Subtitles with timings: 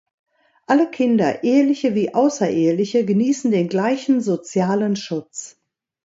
[0.65, 5.59] Alle Kinder, eheliche wie außereheliche, genießen den gleichen sozialen Schutz.